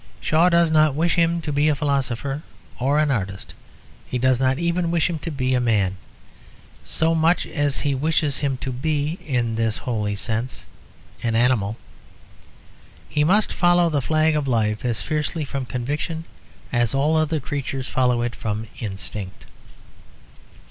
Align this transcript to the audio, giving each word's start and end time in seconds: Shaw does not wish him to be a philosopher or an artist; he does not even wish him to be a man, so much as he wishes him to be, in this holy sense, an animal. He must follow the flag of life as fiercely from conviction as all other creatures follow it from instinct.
Shaw 0.19 0.49
does 0.49 0.71
not 0.71 0.95
wish 0.95 1.13
him 1.13 1.41
to 1.41 1.53
be 1.53 1.69
a 1.69 1.75
philosopher 1.75 2.41
or 2.79 2.97
an 2.97 3.11
artist; 3.11 3.53
he 4.07 4.17
does 4.17 4.39
not 4.39 4.57
even 4.57 4.89
wish 4.89 5.07
him 5.07 5.19
to 5.19 5.29
be 5.29 5.53
a 5.53 5.59
man, 5.59 5.95
so 6.83 7.13
much 7.13 7.45
as 7.45 7.81
he 7.81 7.93
wishes 7.93 8.39
him 8.39 8.57
to 8.61 8.71
be, 8.71 9.19
in 9.23 9.53
this 9.53 9.77
holy 9.77 10.15
sense, 10.15 10.65
an 11.21 11.35
animal. 11.35 11.77
He 13.09 13.23
must 13.23 13.53
follow 13.53 13.91
the 13.91 14.01
flag 14.01 14.35
of 14.35 14.47
life 14.47 14.83
as 14.83 15.03
fiercely 15.03 15.45
from 15.45 15.67
conviction 15.67 16.25
as 16.73 16.95
all 16.95 17.15
other 17.15 17.39
creatures 17.39 17.87
follow 17.87 18.23
it 18.23 18.35
from 18.35 18.67
instinct. 18.79 19.45